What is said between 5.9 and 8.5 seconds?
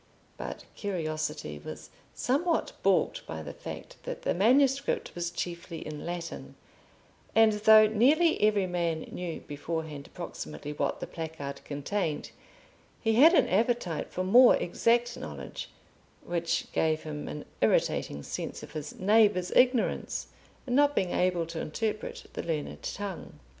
Latin, and though nearly